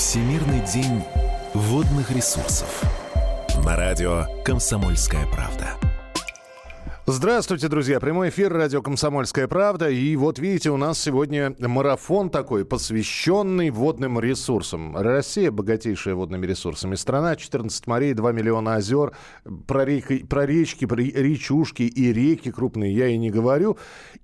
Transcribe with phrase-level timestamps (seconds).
[0.00, 1.04] Всемирный день
[1.52, 2.82] водных ресурсов.
[3.66, 5.89] На радио «Комсомольская правда».
[7.12, 7.98] Здравствуйте, друзья.
[7.98, 9.90] Прямой эфир радио «Комсомольская правда».
[9.90, 14.96] И вот видите, у нас сегодня марафон такой, посвященный водным ресурсам.
[14.96, 17.34] Россия богатейшая водными ресурсами страна.
[17.34, 19.12] 14 морей, 2 миллиона озер.
[19.66, 23.76] Про, реки, про речки, про речушки и реки крупные я и не говорю.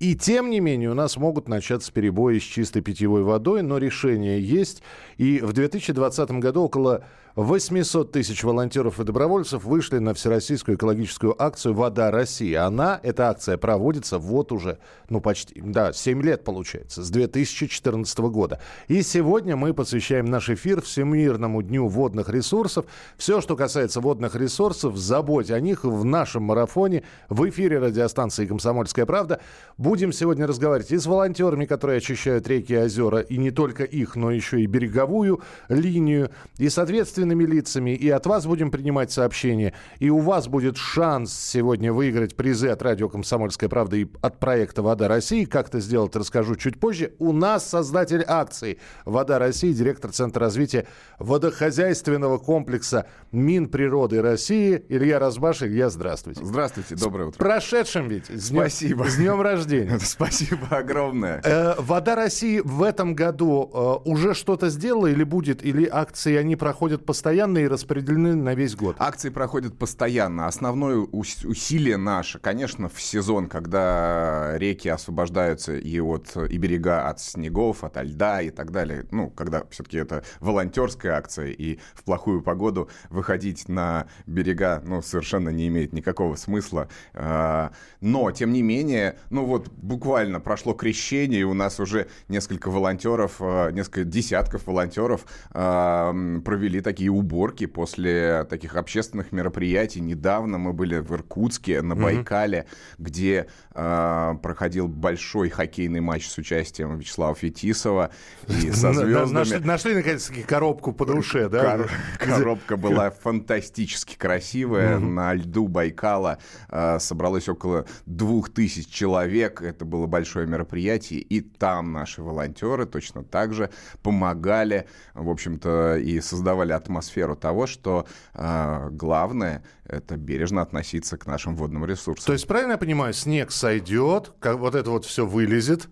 [0.00, 4.42] И тем не менее у нас могут начаться перебои с чистой питьевой водой, но решение
[4.42, 4.82] есть.
[5.18, 11.72] И в 2020 году около 800 тысяч волонтеров и добровольцев вышли на всероссийскую экологическую акцию
[11.72, 12.52] «Вода России».
[12.52, 18.60] Она, эта акция, проводится вот уже, ну, почти, да, 7 лет, получается, с 2014 года.
[18.88, 22.84] И сегодня мы посвящаем наш эфир Всемирному дню водных ресурсов.
[23.16, 29.06] Все, что касается водных ресурсов, заботе о них в нашем марафоне в эфире радиостанции «Комсомольская
[29.06, 29.40] правда».
[29.78, 34.16] Будем сегодня разговаривать и с волонтерами, которые очищают реки и озера, и не только их,
[34.16, 39.72] но еще и береговую линию, и, соответственно, ответственными лицами, и от вас будем принимать сообщения,
[39.98, 44.82] и у вас будет шанс сегодня выиграть призы от радио «Комсомольская правда» и от проекта
[44.82, 45.44] «Вода России».
[45.44, 47.12] Как это сделать, расскажу чуть позже.
[47.18, 50.86] У нас создатель акции «Вода России», директор Центра развития
[51.18, 55.62] водохозяйственного комплекса Минприроды России Илья Разбаш.
[55.62, 56.44] Илья, здравствуйте.
[56.44, 57.38] Здравствуйте, доброе утро.
[57.38, 58.26] Прошедшим ведь.
[58.26, 59.04] С днем, Спасибо.
[59.04, 59.98] С днем рождения.
[60.02, 61.40] Спасибо огромное.
[61.44, 63.70] Э, «Вода России» в этом году
[64.04, 68.54] э, уже что-то сделала или будет, или акции, они проходят по постоянно и распределены на
[68.54, 68.96] весь год?
[68.98, 70.46] Акции проходят постоянно.
[70.46, 77.84] Основное усилие наше, конечно, в сезон, когда реки освобождаются и, от, и берега от снегов,
[77.84, 79.04] от льда и так далее.
[79.10, 85.50] Ну, когда все-таки это волонтерская акция, и в плохую погоду выходить на берега ну, совершенно
[85.50, 86.88] не имеет никакого смысла.
[87.12, 92.70] А, но, тем не менее, ну вот буквально прошло крещение, и у нас уже несколько
[92.70, 100.00] волонтеров, а, несколько десятков волонтеров а, провели такие такие уборки после таких общественных мероприятий.
[100.00, 102.94] Недавно мы были в Иркутске, на Байкале, mm-hmm.
[102.98, 108.10] где э, проходил большой хоккейный матч с участием Вячеслава Фетисова
[108.46, 109.32] и со звездами.
[109.32, 111.80] Нашли, нашли наконец-таки коробку по душе, да?
[112.20, 115.00] Коробка была фантастически красивая.
[115.00, 116.38] На льду Байкала
[116.68, 119.60] э, собралось около двух тысяч человек.
[119.60, 121.18] Это было большое мероприятие.
[121.18, 123.70] И там наши волонтеры точно так же
[124.04, 131.26] помогали, в общем-то, и создавали атмосферу атмосферу того, что э, главное это бережно относиться к
[131.26, 132.26] нашим водным ресурсам.
[132.26, 135.88] То есть, правильно я понимаю, снег сойдет, как вот это вот все вылезет,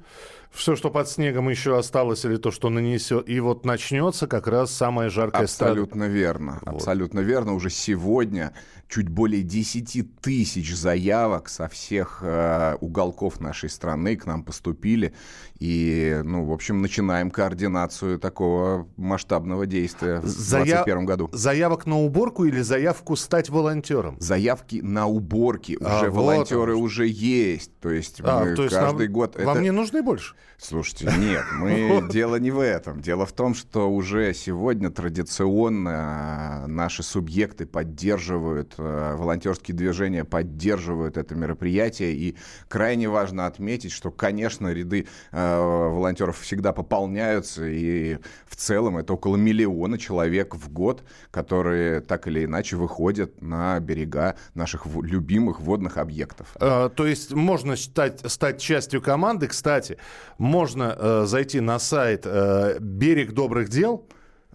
[0.51, 4.71] все, что под снегом еще осталось, или то, что нанесет, и вот начнется как раз
[4.73, 6.07] самая жаркая Абсолютно страна.
[6.07, 6.77] верно, вот.
[6.77, 7.55] абсолютно верно.
[7.55, 8.53] Уже сегодня
[8.89, 15.15] чуть более 10 тысяч заявок со всех э, уголков нашей страны к нам поступили,
[15.59, 21.31] и, ну, в общем, начинаем координацию такого масштабного действия в 2021 году.
[21.33, 24.17] Заявок на уборку или заявку стать волонтером?
[24.19, 25.79] Заявки на уборки.
[25.81, 26.83] А, уже вот волонтеры он.
[26.83, 27.79] уже есть.
[27.79, 29.37] То есть а, мы то есть каждый нам, год...
[29.37, 29.63] Вам это...
[29.63, 30.35] не нужны больше?
[30.63, 33.01] Слушайте, нет, мы дело не в этом.
[33.01, 41.35] Дело в том, что уже сегодня традиционно наши субъекты поддерживают, э, волонтерские движения поддерживают это
[41.35, 42.13] мероприятие.
[42.13, 42.37] И
[42.69, 47.65] крайне важно отметить, что, конечно, ряды э, волонтеров всегда пополняются.
[47.67, 53.81] И в целом это около миллиона человек в год, которые так или иначе выходят на
[53.81, 56.55] берега наших любимых водных объектов.
[56.61, 59.47] А, то есть можно стать, стать частью команды.
[59.47, 59.97] Кстати,
[60.41, 64.09] можно э, зайти на сайт э, «Берег добрых дел»,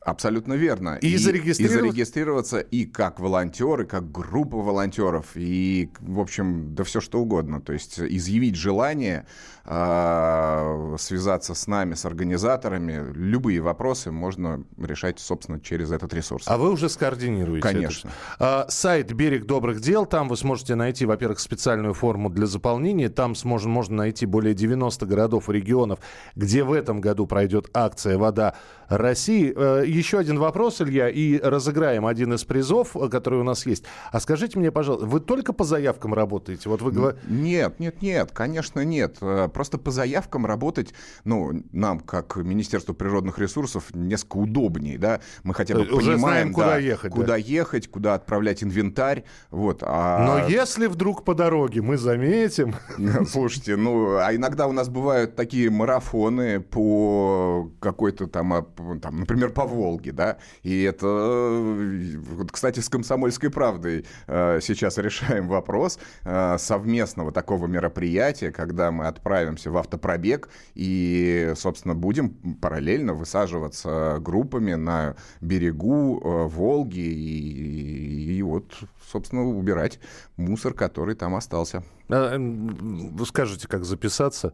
[0.05, 0.99] Абсолютно верно.
[1.01, 1.79] И, и, зарегистрироваться?
[1.79, 7.19] и зарегистрироваться и как волонтер, и как группа волонтеров, и, в общем, да все что
[7.19, 7.59] угодно.
[7.59, 9.25] То есть изъявить желание
[9.65, 13.03] э, связаться с нами, с организаторами.
[13.15, 16.45] Любые вопросы можно решать, собственно, через этот ресурс.
[16.47, 18.09] А вы уже скоординируете Конечно.
[18.09, 18.65] Это.
[18.65, 23.09] А, сайт «Берег добрых дел», там вы сможете найти, во-первых, специальную форму для заполнения.
[23.09, 25.97] Там можно, можно найти более 90 городов и регионов,
[26.35, 28.53] где в этом году пройдет акция «Вода
[28.87, 29.94] России».
[29.95, 33.85] Э, еще один вопрос, Илья, и разыграем один из призов, э, который у нас есть.
[34.11, 36.69] А скажите мне, пожалуйста, вы только по заявкам работаете?
[36.69, 39.17] Вот вы Нет, нет, нет, конечно, нет.
[39.21, 40.93] Э, просто по заявкам работать,
[41.23, 45.21] ну, нам, как Министерству природных ресурсов, несколько удобнее, да.
[45.43, 47.11] Мы хотя бы Уже понимаем, знаем, куда да, ехать.
[47.11, 47.35] Куда да?
[47.37, 49.79] ехать, куда отправлять инвентарь, вот.
[49.81, 50.25] А...
[50.25, 52.75] Но если вдруг по дороге мы заметим...
[53.27, 58.67] Слушайте, ну, а иногда у нас бывают такие марафоны по какой-то там,
[59.01, 64.59] там например, по Волге Волги, да, и это, э, вот, кстати, с «Комсомольской правдой» э,
[64.61, 72.29] сейчас решаем вопрос э, совместного такого мероприятия, когда мы отправимся в автопробег и, собственно, будем
[72.61, 78.73] параллельно высаживаться группами на берегу Волги и, и вот,
[79.11, 79.99] собственно, убирать
[80.37, 81.83] мусор, который там остался.
[82.07, 84.53] Вы скажете, как записаться?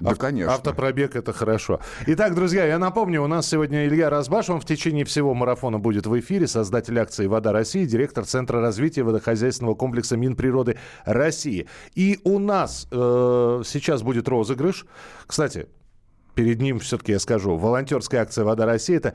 [0.00, 0.54] Да, Ав- конечно.
[0.54, 1.80] Автопробег– это хорошо.
[2.06, 6.06] Итак, друзья, я напомню, у нас сегодня Илья Разбаш, он в течение всего марафона будет
[6.06, 11.68] в эфире, создатель акции «Вода России», директор Центра развития водохозяйственного комплекса Минприроды России.
[11.94, 14.86] И у нас э, сейчас будет розыгрыш.
[15.26, 15.66] Кстати,
[16.34, 19.14] перед ним все-таки я скажу, волонтерская акция «Вода России»– это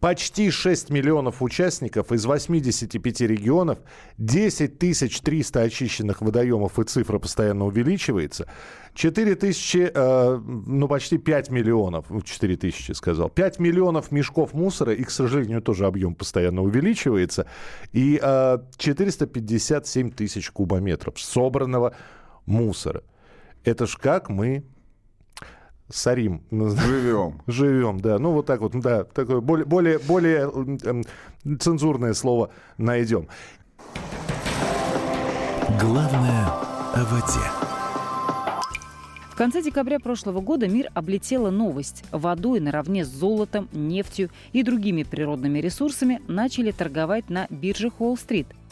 [0.00, 3.78] почти 6 миллионов участников из 85 регионов,
[4.18, 8.46] 10 300 очищенных водоемов, и цифра постоянно увеличивается.
[8.94, 14.94] 4 тысячи, э, ну почти 5 миллионов, 4 ну, тысячи сказал, 5 миллионов мешков мусора,
[14.94, 17.46] и, к сожалению, тоже объем постоянно увеличивается,
[17.92, 21.94] и э, 457 тысяч кубометров собранного
[22.46, 23.02] мусора.
[23.64, 24.64] Это ж как мы
[25.88, 26.42] Сарим.
[26.50, 27.42] Живем.
[27.46, 28.18] Живем, да.
[28.18, 29.04] Ну, вот так вот, да.
[29.04, 30.50] Такое более, более, более
[30.84, 33.28] э, цензурное слово найдем.
[35.80, 36.46] Главное
[36.94, 37.66] о воде.
[39.30, 42.04] В конце декабря прошлого года мир облетела новость.
[42.10, 48.48] Водой наравне с золотом, нефтью и другими природными ресурсами начали торговать на бирже Уолл-стрит–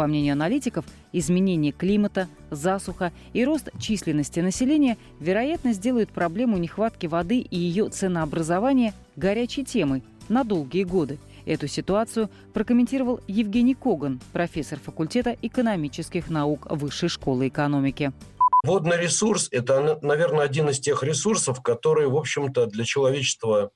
[0.00, 7.40] по мнению аналитиков, изменение климата, засуха и рост численности населения, вероятно, сделают проблему нехватки воды
[7.40, 11.18] и ее ценообразования горячей темой на долгие годы.
[11.44, 18.10] Эту ситуацию прокомментировал Евгений Коган, профессор факультета экономических наук Высшей школы экономики.
[18.64, 23.70] Водный ресурс– это, наверное, один из тех ресурсов, которые, в общем-то, для человечества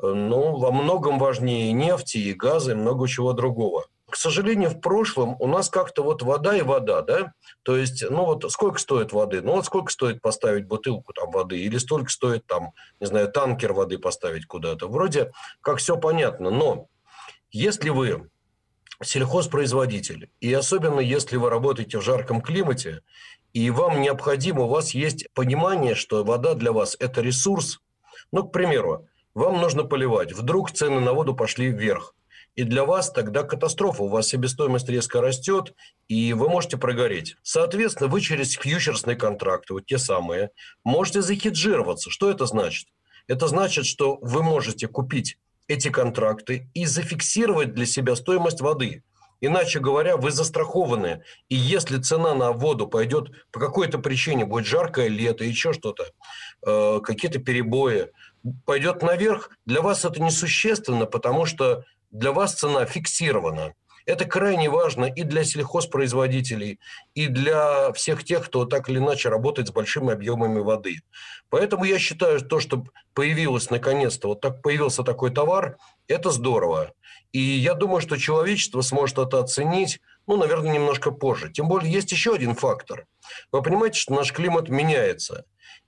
[0.00, 4.78] э, ну, во многом важнее нефти и газа и много чего другого к сожалению, в
[4.78, 7.32] прошлом у нас как-то вот вода и вода, да,
[7.64, 9.42] то есть, ну вот сколько стоит воды?
[9.42, 11.58] Ну вот сколько стоит поставить бутылку там воды?
[11.58, 14.86] Или столько стоит там, не знаю, танкер воды поставить куда-то?
[14.86, 15.32] Вроде
[15.62, 16.86] как все понятно, но
[17.50, 18.30] если вы
[19.02, 23.00] сельхозпроизводитель, и особенно если вы работаете в жарком климате,
[23.52, 27.80] и вам необходимо, у вас есть понимание, что вода для вас– это ресурс,
[28.30, 32.14] ну, к примеру, вам нужно поливать, вдруг цены на воду пошли вверх–
[32.56, 34.04] и для вас тогда катастрофа.
[34.04, 35.74] У вас себестоимость резко растет,
[36.08, 37.36] и вы можете прогореть.
[37.42, 40.50] Соответственно, вы через фьючерсные контракты, вот те самые,
[40.84, 42.10] можете захеджироваться.
[42.10, 42.88] Что это значит?
[43.26, 49.02] Это значит, что вы можете купить эти контракты и зафиксировать для себя стоимость воды.
[49.40, 51.22] Иначе говоря, вы застрахованы.
[51.48, 56.04] И если цена на воду пойдет по какой-то причине, будет жаркое лето, еще что-то,
[56.66, 58.10] э, какие-то перебои,
[58.64, 61.84] пойдет наверх, для вас это несущественно, потому что
[62.14, 63.74] для вас цена фиксирована.
[64.06, 66.78] Это крайне важно и для сельхозпроизводителей,
[67.14, 71.00] и для всех тех, кто так или иначе работает с большими объемами воды.
[71.48, 72.84] Поэтому я считаю, то, что
[73.14, 76.92] появилось наконец-то, вот так появился такой товар, это здорово.
[77.32, 81.50] И я думаю, что человечество сможет это оценить, ну, наверное, немножко позже.
[81.50, 83.06] Тем более есть еще один фактор.
[83.50, 85.46] Вы понимаете, что наш климат меняется.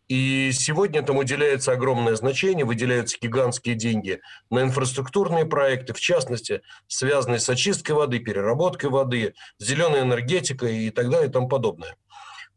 [0.09, 4.21] И сегодня этому уделяется огромное значение, выделяются гигантские деньги
[4.51, 11.11] на инфраструктурные проекты, в частности, связанные с очисткой воды, переработкой воды, зеленой энергетикой и так
[11.11, 11.97] далее и тому подобное.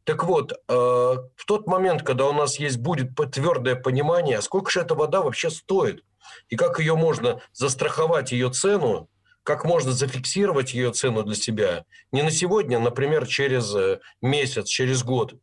[0.03, 4.69] Так вот, э, в тот момент, когда у нас есть будет твердое понимание, а сколько
[4.71, 6.03] же эта вода вообще стоит,
[6.49, 9.09] и как ее можно застраховать, ее цену,
[9.49, 14.67] как можно зафиксировать ее цену для себя не на сегодня, а, например, через э, месяц,
[14.67, 15.33] через год.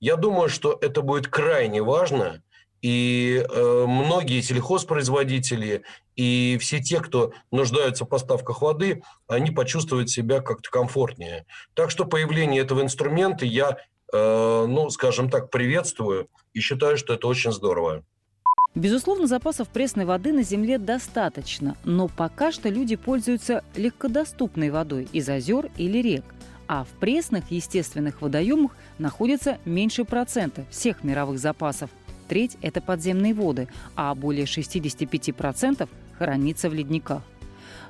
[0.00, 2.42] Я думаю, что это будет крайне важно,
[2.80, 5.84] и э, многие сельхозпроизводители
[6.16, 11.46] и все те, кто нуждаются в поставках воды, они почувствуют себя как-то комфортнее.
[11.74, 13.76] Так что появление этого инструмента я,
[14.12, 18.02] э, ну, скажем так, приветствую и считаю, что это очень здорово.
[18.74, 25.28] Безусловно, запасов пресной воды на Земле достаточно, но пока что люди пользуются легкодоступной водой из
[25.28, 26.24] озер или рек,
[26.68, 31.90] а в пресных естественных водоемах находится меньше процента всех мировых запасов.
[32.28, 35.86] Треть– это подземные воды, а более 65%
[36.16, 37.22] хранится в ледниках.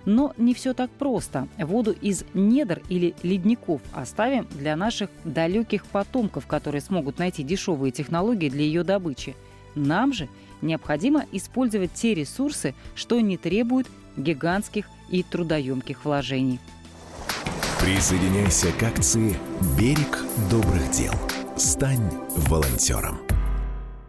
[0.04, 1.46] Но не все так просто.
[1.58, 8.48] Воду из недр или ледников оставим для наших далеких потомков, которые смогут найти дешевые технологии
[8.48, 9.36] для ее добычи.
[9.74, 10.28] Нам же
[10.60, 16.60] необходимо использовать те ресурсы, что не требуют гигантских и трудоемких вложений.
[17.80, 19.36] Присоединяйся к акции
[19.78, 20.18] «Берег
[20.50, 21.14] добрых дел».
[21.56, 23.21] Стань волонтером.